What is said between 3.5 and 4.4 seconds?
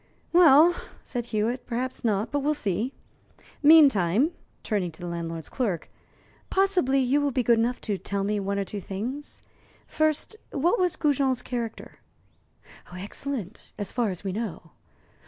Meantime"